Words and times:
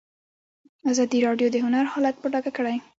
ازادي 0.91 1.19
راډیو 1.27 1.47
د 1.51 1.55
هنر 1.65 1.85
حالت 1.93 2.15
په 2.19 2.27
ډاګه 2.33 2.51
کړی. 2.57 2.75